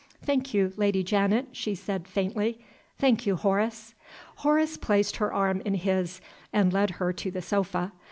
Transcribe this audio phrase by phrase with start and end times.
[0.23, 2.59] "Thank you, Lady Janet," she said, faintly.
[2.97, 3.93] "Thank you, Horace."
[4.37, 7.91] Horace placed her arm in his, and led her to the sofa.